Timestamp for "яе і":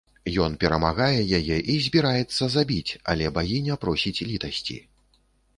1.39-1.75